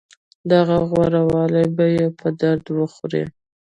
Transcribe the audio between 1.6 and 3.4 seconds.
به يې په درد وخوري.